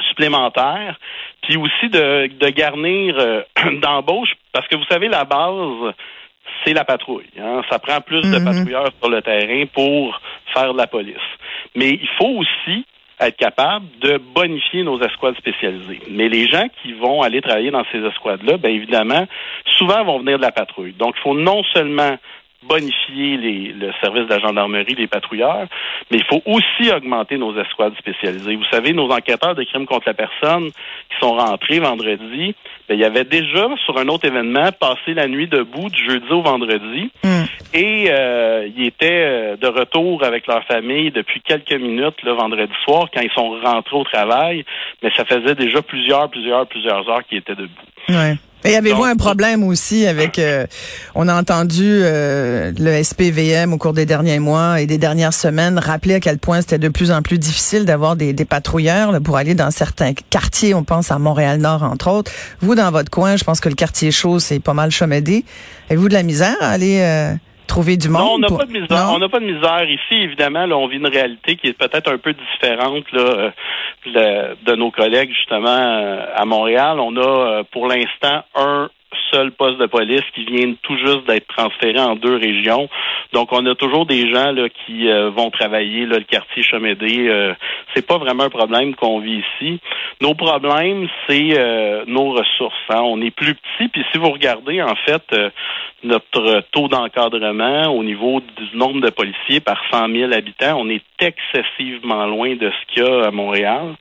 supplémentaire, 0.10 1.00
puis 1.42 1.58
aussi 1.58 1.90
de, 1.90 2.28
de 2.28 2.50
garnir 2.50 3.16
euh, 3.18 3.42
d'embauche, 3.82 4.34
parce 4.52 4.68
que 4.68 4.76
vous 4.76 4.86
savez, 4.90 5.08
la 5.08 5.26
base, 5.26 5.94
c'est 6.64 6.74
la 6.74 6.86
patrouille. 6.86 7.30
Hein. 7.40 7.62
Ça 7.70 7.80
prend 7.80 8.02
plus 8.02 8.22
de 8.22 8.40
mhm. 8.40 8.46
patrouilleurs 8.46 8.90
sur 9.00 9.10
le 9.10 9.22
terrain 9.22 9.66
pour 9.74 10.20
faire 10.54 10.74
de 10.74 10.78
la 10.78 10.88
police. 10.88 11.16
Mais 11.76 11.90
il 11.90 12.10
faut 12.18 12.42
aussi 12.42 12.86
être 13.20 13.38
capable 13.38 13.86
de 14.00 14.18
bonifier 14.18 14.84
nos 14.84 15.02
escouades 15.02 15.38
spécialisées. 15.38 16.02
Mais 16.10 16.30
les 16.30 16.48
gens 16.48 16.68
qui 16.82 16.94
vont 16.94 17.24
aller 17.24 17.42
travailler 17.42 17.72
dans 17.72 17.84
ces 17.92 17.98
escouades-là, 17.98 18.58
bien 18.58 18.72
évidemment, 18.72 19.26
souvent 19.78 20.04
vont 20.04 20.20
venir 20.20 20.38
de 20.38 20.44
la 20.44 20.52
patrouille. 20.52 20.94
Donc, 20.94 21.16
il 21.18 21.22
faut 21.22 21.36
non 21.36 21.64
seulement 21.74 22.18
bonifier 22.64 23.38
les, 23.38 23.74
le 23.74 23.92
service 24.02 24.26
de 24.26 24.30
la 24.34 24.40
gendarmerie, 24.40 24.96
les 24.96 25.08
patrouilleurs, 25.08 25.68
mais 26.12 26.18
il 26.18 26.24
faut 26.26 26.42
aussi 26.46 26.92
augmenter 26.92 27.38
nos 27.38 27.58
escouades 27.60 27.96
spécialisées. 27.98 28.56
Vous 28.56 28.66
savez, 28.72 28.94
nos 28.94 29.10
enquêteurs 29.10 29.56
de 29.56 29.64
crimes 29.64 29.86
contre 29.86 30.08
la 30.08 30.14
personne 30.14 30.70
qui 30.72 31.18
sont 31.20 31.34
rentrés 31.36 31.80
vendredi, 31.80 32.56
ben, 32.90 32.96
il 32.96 33.00
y 33.00 33.06
avait 33.06 33.24
déjà 33.24 33.68
sur 33.86 33.98
un 33.98 34.08
autre 34.08 34.26
événement 34.26 34.70
passé 34.80 35.14
la 35.14 35.28
nuit 35.28 35.48
debout 35.48 35.90
du 35.90 36.04
jeudi 36.06 36.32
au 36.32 36.42
vendredi 36.42 37.12
Hmm. 37.24 37.46
et 37.74 38.08
euh, 38.10 38.68
ils 38.76 38.88
étaient 38.88 39.08
euh, 39.26 39.56
de 39.58 39.68
retour 39.68 40.24
avec 40.24 40.48
leur 40.48 40.64
famille 40.66 41.12
depuis 41.12 41.42
quelques 41.42 41.74
minutes 41.74 42.22
le 42.24 42.32
vendredi 42.32 42.74
soir 42.84 43.08
quand 43.14 43.22
ils 43.22 43.32
sont 43.32 43.60
rentrés 43.64 43.96
au 43.96 44.04
travail, 44.04 44.66
mais 45.02 45.12
ça 45.16 45.26
faisait 45.26 45.56
déjà 45.56 45.82
plusieurs, 45.82 46.30
plusieurs, 46.30 46.68
plusieurs 46.68 47.08
heures 47.10 47.24
qu'ils 47.28 47.40
étaient 47.40 47.56
debout. 47.56 47.72
Ouais. 48.10 48.36
Et 48.68 48.76
avez-vous 48.76 49.06
un 49.06 49.16
problème 49.16 49.64
aussi 49.64 50.06
avec, 50.06 50.38
euh, 50.40 50.68
on 51.16 51.30
a 51.30 51.40
entendu 51.40 51.86
euh, 51.86 52.74
le 52.78 53.02
SPVM 53.02 53.72
au 53.72 53.78
cours 53.78 53.94
des 53.94 54.06
derniers 54.06 54.40
mois 54.40 54.82
et 54.82 54.86
des 54.86 54.98
dernières 54.98 55.34
semaines 55.34 55.80
rappeler 55.80 56.16
à 56.16 56.20
quel 56.20 56.38
point 56.38 56.60
c'était 56.60 56.78
de 56.78 56.90
plus 56.90 57.12
en 57.12 57.22
plus 57.22 57.40
difficile 57.40 57.86
d'avoir 57.86 58.18
des, 58.18 58.34
des 58.34 58.44
patrouilleurs 58.44 59.14
là, 59.14 59.22
pour 59.22 59.38
aller 59.38 59.56
dans 59.56 59.72
certains 59.72 60.12
quartiers, 60.14 60.74
on 60.74 60.84
pense 60.84 61.12
à 61.12 61.18
Montréal-Nord 61.18 61.84
entre 61.84 62.10
autres. 62.10 62.30
Vous, 62.60 62.76
dans 62.76 62.92
votre 62.92 63.10
coin, 63.10 63.38
je 63.38 63.46
pense 63.46 63.62
que 63.62 63.70
le 63.70 63.76
quartier 63.76 64.12
chaud, 64.12 64.38
c'est 64.40 64.60
pas 64.60 64.74
mal 64.74 64.92
chomédé. 64.92 65.46
Avez-vous 65.90 66.10
de 66.10 66.14
la 66.14 66.24
misère 66.24 66.58
à 66.60 66.72
aller 66.72 67.00
euh, 67.00 67.34
trouver 67.68 67.98
du 67.98 68.10
monde? 68.10 68.22
Non, 68.24 68.34
on 68.36 68.40
n'a 68.40 68.48
pour- 68.48 68.58
pas 68.58 68.66
de 68.66 68.72
misère. 68.72 68.88
Non? 69.08 69.14
On 69.16 69.20
n'a 69.20 69.30
pas 69.30 69.40
de 69.40 69.46
misère 69.46 69.84
ici. 69.90 70.16
Évidemment, 70.16 70.66
là, 70.66 70.76
on 70.78 70.88
vit 70.88 70.98
une 70.98 71.08
réalité 71.08 71.56
qui 71.56 71.68
est 71.68 71.78
peut-être 71.78 72.12
un 72.12 72.18
peu 72.18 72.34
différente 72.34 73.04
là, 73.12 73.52
euh, 74.16 74.54
de 74.66 74.76
nos 74.76 74.90
collègues 74.92 75.32
justement 75.34 75.68
euh, 75.70 76.26
à 76.36 76.46
Montréal. 76.46 77.00
On 77.00 77.16
a 77.18 77.20
euh, 77.60 77.64
pour 77.72 77.88
l'instant 77.88 78.44
un 78.56 78.90
seul 79.32 79.52
poste 79.52 79.78
de 79.78 79.86
police 79.86 80.24
qui 80.34 80.46
vient 80.46 80.74
tout 80.82 80.98
juste 80.98 81.26
d'être 81.28 81.48
transféré 81.48 82.00
en 82.00 82.16
deux 82.16 82.36
régions. 82.36 82.90
Donc, 83.34 83.52
on 83.52 83.66
a 83.66 83.76
toujours 83.76 84.06
des 84.06 84.32
gens 84.34 84.52
là, 84.52 84.68
qui 84.70 85.10
euh, 85.10 85.30
vont 85.30 85.50
travailler 85.50 86.06
là, 86.06 86.18
le 86.18 86.24
quartier 86.24 86.64
Chemédé. 86.64 87.28
Euh, 87.28 87.54
c'est 87.94 88.06
pas 88.06 88.18
vraiment 88.18 88.44
un 88.44 88.50
problème 88.50 88.96
qu'on 88.96 89.20
vit 89.20 89.44
ici. 89.60 89.80
Nos 90.22 90.34
problèmes, 90.34 91.08
c'est 91.28 91.58
euh, 91.58 92.04
nos 92.08 92.32
ressources. 92.32 92.76
hein. 92.90 93.02
On 93.04 93.22
est 93.22 93.32
plus 93.32 93.56
petit, 93.56 93.88
puis 93.90 94.04
si 94.12 94.18
vous 94.18 94.32
regardez, 94.32 94.82
en 94.82 94.96
fait, 95.06 95.24
euh, 95.34 95.50
notre 96.04 96.64
taux 96.72 96.88
d'encadrement 96.88 97.88
au 97.88 98.04
niveau 98.04 98.40
du 98.40 98.78
nombre 98.78 99.02
de 99.02 99.10
policiers 99.10 99.60
par 99.60 99.82
100 99.92 100.10
000 100.14 100.34
habitants, 100.34 100.80
on 100.80 100.90
est 100.90 101.04
excessivement 101.20 102.26
loin 102.28 102.56
de 102.56 102.70
ce 102.70 102.94
qu'il 102.94 103.04
y 103.04 103.08
a 103.08 103.28
à 103.28 103.32
Montréal. 103.32 103.96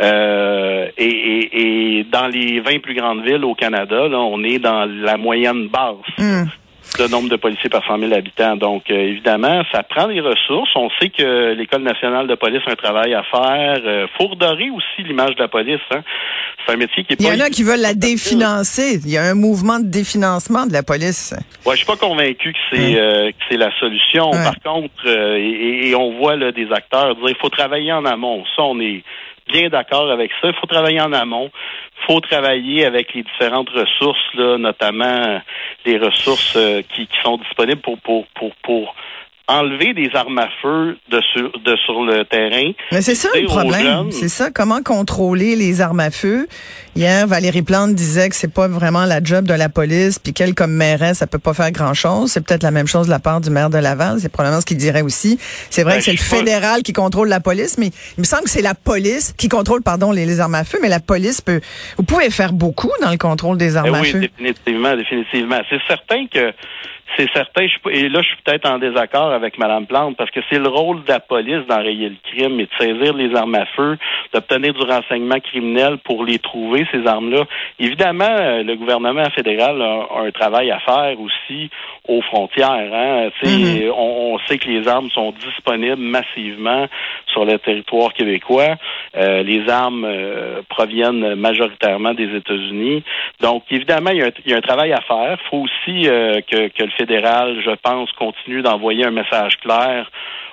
Euh, 0.00 0.86
et, 0.96 1.04
et- 1.08 1.98
et 1.98 2.04
dans 2.04 2.28
les 2.28 2.60
20 2.60 2.80
plus 2.80 2.94
grandes 2.94 3.24
villes 3.24 3.44
au 3.44 3.54
Canada, 3.54 4.08
là, 4.08 4.18
on 4.18 4.42
est 4.44 4.58
dans 4.58 4.84
la 4.88 5.16
moyenne 5.16 5.68
basse 5.68 5.96
Hmm. 6.18 6.44
de 6.98 7.08
nombre 7.10 7.28
de 7.28 7.36
policiers 7.36 7.68
par 7.68 7.84
100 7.84 7.98
000 7.98 8.12
habitants. 8.14 8.56
Donc, 8.56 8.84
euh, 8.90 8.94
évidemment, 8.94 9.62
ça 9.72 9.82
prend 9.82 10.06
des 10.08 10.20
ressources. 10.20 10.70
On 10.76 10.88
sait 11.00 11.10
que 11.10 11.52
l'École 11.52 11.82
nationale 11.82 12.26
de 12.28 12.34
police 12.36 12.62
a 12.66 12.70
un 12.72 12.76
travail 12.76 13.12
à 13.14 13.22
faire. 13.24 13.80
Euh, 13.84 14.06
faut 14.16 14.28
redorer 14.28 14.70
aussi 14.70 15.02
l'image 15.06 15.34
de 15.34 15.40
la 15.42 15.48
police. 15.48 15.80
Hein. 15.92 16.02
C'est 16.66 16.74
un 16.74 16.76
métier 16.76 17.04
qui 17.04 17.12
est 17.12 17.16
Il 17.20 17.26
y 17.26 17.28
pas 17.28 17.34
en 17.36 17.40
a 17.46 17.50
qui 17.50 17.62
veulent 17.62 17.80
la 17.80 17.94
définancer. 17.94 19.00
Il 19.04 19.10
y 19.10 19.18
a 19.18 19.22
un 19.22 19.34
mouvement 19.34 19.78
de 19.80 19.86
définancement 19.90 20.66
de 20.66 20.72
la 20.72 20.82
police. 20.82 21.34
Ouais, 21.66 21.72
je 21.72 21.78
suis 21.78 21.86
pas 21.86 21.96
convaincu 21.96 22.52
que 22.52 22.58
c'est 22.72 22.98
euh, 22.98 23.30
que 23.30 23.36
c'est 23.50 23.56
la 23.58 23.70
solution. 23.78 24.30
Ouais. 24.30 24.44
Par 24.44 24.72
contre, 24.72 24.94
euh, 25.06 25.36
et, 25.36 25.88
et 25.90 25.94
on 25.94 26.16
voit 26.18 26.36
là, 26.36 26.52
des 26.52 26.70
acteurs 26.72 27.14
dire 27.16 27.28
il 27.28 27.36
faut 27.36 27.48
travailler 27.50 27.92
en 27.92 28.04
amont. 28.04 28.44
Ça, 28.56 28.62
on 28.62 28.78
est 28.80 29.02
bien 29.48 29.68
d'accord 29.68 30.10
avec 30.10 30.30
ça. 30.40 30.48
Il 30.48 30.54
faut 30.54 30.66
travailler 30.66 31.00
en 31.00 31.12
amont. 31.12 31.50
Il 32.00 32.06
faut 32.06 32.20
travailler 32.20 32.84
avec 32.84 33.12
les 33.14 33.22
différentes 33.22 33.70
ressources, 33.70 34.34
là, 34.34 34.58
notamment 34.58 35.40
les 35.84 35.98
ressources 35.98 36.56
euh, 36.56 36.82
qui, 36.82 37.06
qui 37.06 37.18
sont 37.22 37.38
disponibles 37.38 37.80
pour 37.80 37.98
pour 37.98 38.26
pour 38.28 38.54
pour 38.62 38.94
enlever 39.48 39.94
des 39.94 40.10
armes 40.14 40.38
à 40.38 40.48
feu 40.62 40.96
de 41.10 41.20
sur 41.32 41.50
de 41.64 41.76
sur 41.76 42.04
le 42.04 42.24
terrain. 42.24 42.70
Mais 42.92 43.02
c'est 43.02 43.14
ça 43.14 43.28
le 43.34 43.46
problème. 43.46 44.10
C'est 44.12 44.28
ça. 44.28 44.50
Comment 44.50 44.82
contrôler 44.82 45.56
les 45.56 45.80
armes 45.80 46.00
à 46.00 46.10
feu? 46.10 46.46
Hier, 46.94 47.26
Valérie 47.26 47.62
Plante 47.62 47.94
disait 47.94 48.28
que 48.28 48.34
c'est 48.34 48.52
pas 48.52 48.66
vraiment 48.68 49.04
la 49.04 49.22
job 49.22 49.46
de 49.46 49.54
la 49.54 49.68
police, 49.68 50.18
puis 50.18 50.32
qu'elle, 50.32 50.54
comme 50.54 50.72
mairesse, 50.72 51.22
elle 51.22 51.28
peut 51.28 51.38
pas 51.38 51.54
faire 51.54 51.70
grand-chose. 51.70 52.30
C'est 52.32 52.44
peut-être 52.44 52.62
la 52.64 52.72
même 52.72 52.88
chose 52.88 53.06
de 53.06 53.10
la 53.12 53.20
part 53.20 53.40
du 53.40 53.50
maire 53.50 53.70
de 53.70 53.78
Laval. 53.78 54.18
C'est 54.20 54.28
probablement 54.28 54.60
ce 54.60 54.66
qu'il 54.66 54.76
dirait 54.78 55.02
aussi. 55.02 55.38
C'est 55.70 55.82
vrai 55.84 55.94
Ben, 55.94 55.98
que 55.98 56.04
c'est 56.04 56.12
le 56.12 56.18
pas- 56.18 56.36
fédéral 56.36 56.82
qui 56.82 56.92
contrôle 56.92 57.28
la 57.28 57.40
police, 57.40 57.78
mais 57.78 57.86
il 58.16 58.20
me 58.20 58.24
semble 58.24 58.44
que 58.44 58.50
c'est 58.50 58.62
la 58.62 58.74
police 58.74 59.32
qui 59.38 59.48
contrôle, 59.48 59.82
pardon, 59.82 60.10
les, 60.12 60.26
les 60.26 60.40
armes 60.40 60.56
à 60.56 60.64
feu, 60.64 60.78
mais 60.82 60.88
la 60.88 61.00
police 61.00 61.40
peut... 61.40 61.60
Vous 61.96 62.02
pouvez 62.04 62.30
faire 62.30 62.52
beaucoup 62.52 62.90
dans 63.00 63.10
le 63.10 63.16
contrôle 63.18 63.56
des 63.58 63.76
armes 63.76 63.90
Eh 63.92 63.96
à 63.96 64.00
oui, 64.00 64.10
feu. 64.10 64.20
définitivement, 64.20 64.96
définitivement. 64.96 65.60
C'est 65.70 65.80
certain 65.86 66.26
que 66.26 66.52
c'est 67.16 67.30
certain, 67.32 67.66
je 67.66 67.90
et 67.90 68.08
là 68.08 68.20
je 68.22 68.28
suis 68.28 68.36
peut-être 68.44 68.68
en 68.68 68.78
désaccord 68.78 69.32
avec 69.32 69.58
Mme 69.58 69.86
Plante 69.86 70.16
parce 70.16 70.30
que 70.30 70.40
c'est 70.50 70.58
le 70.58 70.68
rôle 70.68 71.02
de 71.04 71.08
la 71.08 71.20
police 71.20 71.66
d'enrayer 71.68 72.10
le 72.10 72.16
crime 72.30 72.60
et 72.60 72.66
de 72.66 72.70
saisir 72.78 73.14
les 73.14 73.34
armes 73.34 73.54
à 73.54 73.66
feu, 73.66 73.96
d'obtenir 74.32 74.74
du 74.74 74.82
renseignement 74.82 75.40
criminel 75.40 75.98
pour 75.98 76.24
les 76.24 76.38
trouver, 76.38 76.86
ces 76.92 77.06
armes-là. 77.06 77.44
Évidemment, 77.78 78.24
euh, 78.28 78.62
le 78.62 78.76
gouvernement 78.76 79.28
fédéral 79.30 79.80
a, 79.80 80.08
un 80.20 80.30
travail 80.30 80.70
à 80.70 80.78
faire 80.80 81.16
aussi 81.20 81.70
aux 82.06 82.22
frontières. 82.22 82.92
Hein. 82.92 83.30
Sais, 83.42 83.90
on, 83.90 84.34
on 84.34 84.38
sait 84.46 84.58
que 84.58 84.68
les 84.68 84.86
armes 84.88 85.10
sont 85.10 85.32
disponibles 85.32 85.96
massivement 85.96 86.86
sur 87.26 87.44
le 87.44 87.58
territoire 87.58 88.12
québécois. 88.12 88.76
Euh, 89.16 89.42
les 89.42 89.68
armes 89.68 90.04
euh, 90.04 90.62
proviennent 90.68 91.34
majoritairement 91.34 92.14
des 92.14 92.34
États-Unis. 92.36 93.02
Donc, 93.40 93.64
évidemment, 93.70 94.10
il 94.10 94.18
y, 94.18 94.22
a 94.22 94.26
un, 94.26 94.30
il 94.44 94.50
y 94.50 94.54
a 94.54 94.58
un 94.58 94.60
travail 94.60 94.92
à 94.92 95.00
faire. 95.00 95.36
Il 95.38 95.48
faut 95.48 95.64
aussi 95.64 96.08
euh, 96.08 96.40
que, 96.40 96.68
que 96.68 96.84
le 96.84 96.90
fédéral, 96.98 97.56
je 97.64 97.70
pense, 97.82 98.10
continue 98.18 98.62
d'envoyer 98.62 99.06
un 99.06 99.10
message 99.12 99.56
clair 99.62 100.10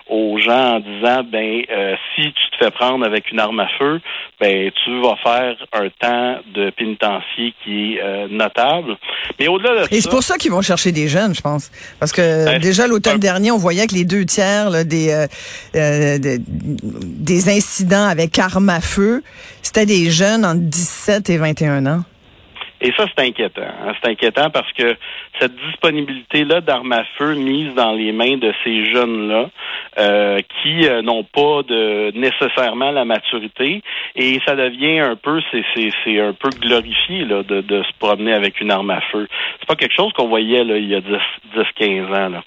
aux 0.07 0.37
gens 0.37 0.75
en 0.75 0.79
disant 0.81 1.23
ben 1.23 1.63
euh, 1.71 1.95
si 2.13 2.21
tu 2.31 2.49
te 2.51 2.63
fais 2.63 2.69
prendre 2.69 3.03
avec 3.03 3.31
une 3.31 3.39
arme 3.39 3.59
à 3.59 3.67
feu, 3.79 3.99
ben 4.39 4.69
tu 4.83 5.01
vas 5.01 5.15
faire 5.23 5.55
un 5.73 5.89
temps 5.99 6.37
de 6.53 6.69
pénitencier 6.69 7.55
qui 7.63 7.95
est 7.95 8.01
euh, 8.03 8.27
notable. 8.29 8.97
Mais 9.39 9.47
au-delà 9.47 9.87
de 9.87 9.93
Et 9.95 10.01
c'est 10.01 10.09
pour 10.11 10.21
ça 10.21 10.37
qu'ils 10.37 10.51
vont 10.51 10.61
chercher 10.61 10.91
des 10.91 11.07
jeunes, 11.07 11.33
je 11.33 11.41
pense. 11.41 11.71
Parce 11.99 12.11
que 12.11 12.45
Ben, 12.45 12.59
déjà 12.61 12.85
l'automne 12.85 13.17
dernier, 13.17 13.49
on 13.49 13.57
voyait 13.57 13.87
que 13.87 13.95
les 13.95 14.05
deux 14.05 14.25
tiers 14.25 14.69
là, 14.69 14.83
des 14.83 15.09
euh, 15.09 16.19
de- 16.19 16.37
des 16.39 17.49
incidents 17.49 18.05
avec 18.07 18.37
armes 18.37 18.69
à 18.69 18.81
feu, 18.81 19.23
c'était 19.63 19.87
des 19.87 20.11
jeunes 20.11 20.45
entre 20.45 20.61
17 20.61 21.31
et 21.31 21.37
21 21.37 21.85
ans. 21.87 22.01
Et 22.82 22.91
ça, 22.98 23.05
c'est 23.08 23.25
inquiétant. 23.25 23.62
hein. 23.62 23.94
C'est 24.01 24.10
inquiétant 24.12 24.50
parce 24.50 24.72
que 24.74 24.96
cette 25.39 25.55
disponibilité-là 25.55 26.62
d'armes 26.62 26.91
à 26.91 27.03
feu 27.17 27.36
mise 27.36 27.74
dans 27.74 27.94
les 27.94 28.12
mains 28.12 28.38
de 28.38 28.53
ces 28.63 28.86
jeunes-là, 28.91 29.50
euh, 29.98 30.39
qui 30.62 30.88
euh, 30.88 31.01
n'ont 31.01 31.24
pas 31.24 31.63
de 31.63 32.12
nécessairement 32.15 32.91
la 32.91 33.05
maturité, 33.05 33.82
et 34.15 34.39
ça 34.46 34.55
devient 34.55 35.00
un 35.00 35.15
peu, 35.15 35.41
c'est, 35.51 36.20
un 36.20 36.34
peu 36.34 36.50
glorifié 36.50 37.25
là, 37.25 37.44
de, 37.44 37.62
de 37.62 37.84
se 37.84 37.91
promener 38.00 38.34
avec 38.34 38.60
une 38.60 38.72
arme 38.72 38.89
à 38.91 39.01
feu. 39.12 39.27
C'est 39.60 39.67
pas 39.67 39.75
quelque 39.75 39.96
chose 39.96 40.12
qu'on 40.13 40.27
voyait 40.27 40.63
là, 40.63 40.77
il 40.77 40.88
y 40.88 40.96
a 40.96 41.01
10, 41.01 41.12
10 41.55 41.63
15 41.75 42.08
ans. 42.17 42.29
Là. 42.29 42.44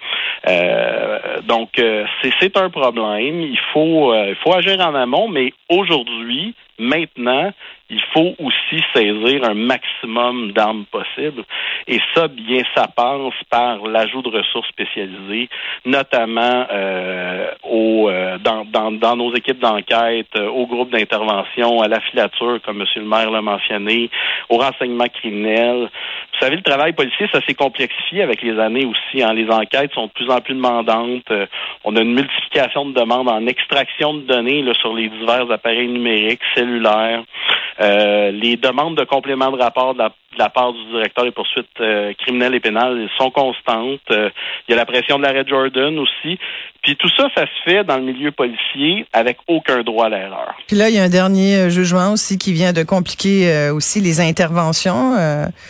Euh, 0.49 1.41
donc, 1.47 1.79
euh, 1.79 2.05
c'est, 2.23 2.33
c'est 2.41 2.57
un 2.57 2.71
problème. 2.71 3.41
Il 3.41 3.59
faut, 3.73 4.13
euh, 4.13 4.29
il 4.31 4.37
faut 4.37 4.55
agir 4.55 4.79
en 4.81 4.95
amont, 4.95 5.29
mais 5.29 5.53
aujourd'hui, 5.69 6.55
maintenant, 6.79 7.53
il 7.91 8.03
faut 8.13 8.35
aussi 8.39 8.83
saisir 8.95 9.45
un 9.45 9.55
maximum 9.55 10.53
d'armes 10.53 10.85
possibles. 10.91 11.43
Et 11.87 11.99
ça, 12.15 12.29
bien, 12.29 12.63
ça 12.75 12.87
passe 12.87 13.33
par 13.49 13.79
l'ajout 13.87 14.21
de 14.21 14.29
ressources 14.29 14.69
spécialisées, 14.69 15.49
notamment 15.87 16.67
euh, 16.71 17.51
au, 17.63 18.11
euh, 18.11 18.37
dans, 18.39 18.67
dans, 18.67 18.93
dans 18.93 19.17
nos 19.17 19.35
équipes 19.35 19.61
d'enquête, 19.61 20.29
euh, 20.37 20.49
au 20.49 20.67
groupe 20.67 20.91
d'intervention, 20.91 21.81
à 21.81 21.89
la 21.89 22.01
filature, 22.01 22.61
comme 22.65 22.83
M. 22.83 22.87
le 22.97 23.03
maire 23.05 23.31
l'a 23.31 23.41
mentionné, 23.41 24.11
au 24.51 24.59
renseignement 24.59 25.09
criminel. 25.09 25.89
Vous 26.33 26.39
savez, 26.41 26.57
le 26.57 26.63
travail 26.63 26.93
policier, 26.93 27.27
ça 27.33 27.41
s'est 27.47 27.55
complexifié 27.55 28.23
avec 28.23 28.43
les 28.43 28.59
années 28.61 28.85
aussi. 28.85 29.23
Hein. 29.23 29.33
Les 29.33 29.51
enquêtes 29.51 29.93
sont 29.95 30.07
de 30.07 30.13
plus 30.13 30.31
en 30.31 30.41
plus 30.41 30.55
demandantes. 30.55 31.31
Euh, 31.31 31.47
on 31.85 31.97
a 31.97 32.03
une 32.03 32.15
multiplication 32.15 32.85
de 32.85 32.93
demandes 32.93 33.29
en 33.29 33.47
extraction 33.47 34.15
de 34.15 34.21
données 34.21 34.63
là, 34.63 34.75
sur 34.75 34.95
les 34.95 35.09
divers 35.09 35.51
appareils 35.51 35.89
numériques, 35.89 36.43
Euh, 37.81 38.33
les 38.33 38.57
demandes 38.57 38.97
de 38.97 39.05
compléments 39.05 39.53
de 39.53 39.59
rapport 39.63 39.95
de 39.95 39.99
la, 39.99 40.09
de 40.09 40.39
la 40.39 40.49
part 40.49 40.73
du 40.73 40.85
directeur 40.91 41.25
des 41.25 41.31
poursuites 41.31 41.67
euh, 41.81 42.13
criminelles 42.19 42.55
et 42.57 42.61
pénales 42.61 43.09
sont 43.17 43.31
constantes. 43.31 44.01
Euh, 44.11 44.31
il 44.67 44.73
y 44.73 44.75
a 44.75 44.77
la 44.77 44.85
pression 44.85 45.17
de 45.19 45.23
l'arrêt 45.23 45.45
Jordan 45.47 45.97
aussi. 45.99 46.39
Puis 46.83 46.97
tout 46.97 47.09
ça, 47.17 47.29
ça 47.37 47.43
se 47.43 47.71
fait 47.71 47.85
dans 47.85 47.97
le 47.99 48.03
milieu 48.03 48.33
policier 48.33 49.07
avec 49.13 49.39
aucun 49.47 49.83
droit 49.83 50.07
à 50.07 50.09
l'erreur. 50.09 50.55
Puis 50.67 50.77
là, 50.77 50.89
il 50.89 50.97
y 50.97 50.99
a 50.99 51.05
un 51.05 51.09
dernier 51.09 51.71
jugement 51.71 52.13
aussi 52.13 52.37
qui 52.37 52.53
vient 52.53 52.73
de 52.73 52.83
compliquer 52.83 53.71
aussi 53.71 54.01
les 54.01 54.21
interventions 54.21 55.15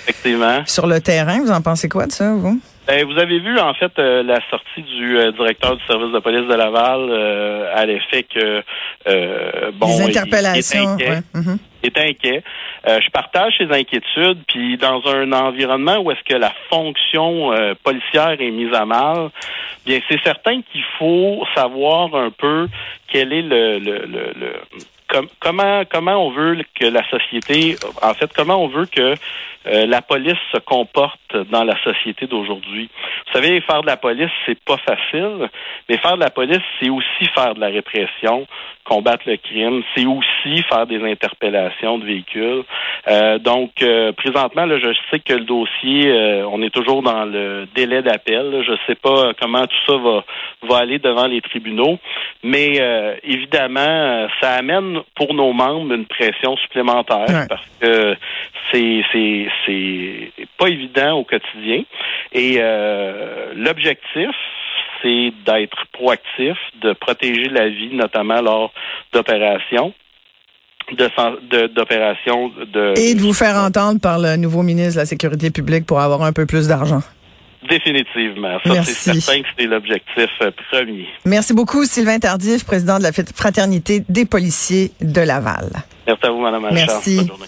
Effectivement. 0.06 0.62
sur 0.66 0.86
le 0.86 1.00
terrain. 1.00 1.40
Vous 1.40 1.50
en 1.50 1.60
pensez 1.60 1.88
quoi 1.88 2.06
de 2.06 2.12
ça, 2.12 2.32
vous? 2.34 2.58
Ben, 2.88 3.04
vous 3.04 3.18
avez 3.18 3.38
vu 3.38 3.58
en 3.58 3.74
fait 3.74 3.92
euh, 3.98 4.22
la 4.22 4.40
sortie 4.48 4.80
du 4.82 5.18
euh, 5.18 5.30
directeur 5.32 5.76
du 5.76 5.84
service 5.84 6.10
de 6.10 6.18
police 6.20 6.48
de 6.48 6.54
Laval 6.54 7.06
euh, 7.10 7.70
à 7.74 7.84
l'effet 7.84 8.22
que 8.22 8.62
euh, 9.06 9.70
bon, 9.74 9.86
Les 9.88 10.04
il- 10.06 10.12
il 10.54 10.58
est 10.58 10.62
inquiet. 10.78 11.10
ouais. 11.10 11.42
Est 11.82 11.98
inquiet. 11.98 12.42
Euh, 12.88 12.98
je 13.04 13.10
partage 13.10 13.52
ces 13.58 13.70
inquiétudes, 13.70 14.38
puis 14.48 14.78
dans 14.78 15.00
un 15.06 15.30
environnement 15.32 15.98
où 15.98 16.10
est-ce 16.10 16.22
que 16.24 16.34
la 16.34 16.52
fonction 16.70 17.52
euh, 17.52 17.74
policière 17.84 18.40
est 18.40 18.50
mise 18.50 18.72
à 18.74 18.86
mal, 18.86 19.28
bien 19.84 20.00
c'est 20.08 20.20
certain 20.24 20.60
qu'il 20.72 20.82
faut 20.98 21.44
savoir 21.54 22.14
un 22.14 22.30
peu 22.30 22.68
quel 23.12 23.32
est 23.34 23.42
le, 23.42 23.78
le, 23.80 23.98
le, 24.06 24.32
le- 24.40 24.62
com- 25.08 25.28
comment 25.40 25.82
comment 25.90 26.26
on 26.26 26.30
veut 26.30 26.58
que 26.78 26.86
la 26.86 27.08
société, 27.08 27.76
en 28.02 28.14
fait, 28.14 28.30
comment 28.34 28.62
on 28.62 28.68
veut 28.68 28.86
que 28.86 29.14
euh, 29.66 29.86
la 29.86 30.00
police 30.00 30.38
se 30.52 30.58
comporte 30.58 31.36
dans 31.50 31.64
la 31.64 31.76
société 31.82 32.26
d'aujourd'hui. 32.26 32.88
Vous 33.26 33.32
savez, 33.32 33.60
faire 33.62 33.82
de 33.82 33.86
la 33.86 33.96
police, 33.96 34.30
c'est 34.46 34.58
pas 34.64 34.78
facile, 34.78 35.48
mais 35.88 35.98
faire 35.98 36.16
de 36.16 36.22
la 36.22 36.30
police, 36.30 36.62
c'est 36.80 36.88
aussi 36.88 37.26
faire 37.34 37.54
de 37.54 37.60
la 37.60 37.66
répression, 37.66 38.46
combattre 38.84 39.24
le 39.26 39.36
crime, 39.36 39.82
c'est 39.94 40.06
aussi 40.06 40.62
faire 40.62 40.86
des 40.86 41.02
interpellations 41.02 41.98
de 41.98 42.06
véhicules. 42.06 42.62
Euh, 43.08 43.38
donc, 43.38 43.82
euh, 43.82 44.12
présentement, 44.12 44.64
là, 44.64 44.78
je 44.78 44.94
sais 45.10 45.18
que 45.18 45.34
le 45.34 45.44
dossier, 45.44 46.06
euh, 46.06 46.46
on 46.50 46.62
est 46.62 46.70
toujours 46.70 47.02
dans 47.02 47.24
le 47.24 47.66
délai 47.74 48.00
d'appel. 48.00 48.64
Je 48.66 48.72
sais 48.86 48.94
pas 48.94 49.32
comment 49.38 49.66
tout 49.66 49.92
ça 49.92 49.96
va, 49.98 50.24
va 50.62 50.78
aller 50.78 50.98
devant 50.98 51.26
les 51.26 51.42
tribunaux, 51.42 51.98
mais 52.42 52.80
évidemment, 53.24 54.28
ça 54.40 54.52
amène 54.52 54.97
pour 55.14 55.34
nos 55.34 55.52
membres 55.52 55.92
une 55.94 56.06
pression 56.06 56.56
supplémentaire 56.58 57.26
Ouais. 57.28 57.46
parce 57.48 57.62
que 57.80 58.16
c'est 58.72 59.02
c'est 59.12 59.46
c'est 59.66 60.30
pas 60.58 60.68
évident 60.68 61.12
au 61.18 61.24
quotidien. 61.24 61.82
Et 62.32 62.56
euh, 62.60 63.52
l'objectif, 63.56 64.30
c'est 65.02 65.32
d'être 65.46 65.86
proactif, 65.92 66.56
de 66.82 66.92
protéger 66.92 67.48
la 67.48 67.68
vie, 67.68 67.90
notamment 67.94 68.40
lors 68.42 68.72
d'opérations, 69.12 69.92
de 70.92 71.08
de- 71.50 71.66
de, 71.66 72.98
Et 73.00 73.14
de 73.14 73.20
vous 73.20 73.32
faire 73.34 73.56
entendre 73.56 74.00
par 74.00 74.18
le 74.18 74.36
nouveau 74.36 74.62
ministre 74.62 74.94
de 74.94 74.98
la 75.00 75.06
Sécurité 75.06 75.50
publique 75.50 75.86
pour 75.86 76.00
avoir 76.00 76.22
un 76.22 76.32
peu 76.32 76.46
plus 76.46 76.66
d'argent. 76.68 77.00
Définitivement. 77.68 78.58
Ça, 78.64 78.82
c'est 78.84 79.14
certain 79.14 79.42
que 79.42 79.48
c'est 79.58 79.66
l'objectif 79.66 80.30
euh, 80.42 80.50
premier. 80.70 81.08
Merci 81.24 81.54
beaucoup, 81.54 81.84
Sylvain 81.84 82.18
Tardif, 82.18 82.64
président 82.64 82.98
de 82.98 83.02
la 83.02 83.12
Fraternité 83.12 84.02
des 84.08 84.24
policiers 84.24 84.92
de 85.00 85.20
Laval. 85.20 85.70
Merci 86.06 86.26
à 86.26 86.30
vous, 86.30 86.40
Madame 86.40 86.64
Achard. 86.66 86.86
Merci. 86.86 87.16
Bonne 87.16 87.26
journée. 87.28 87.46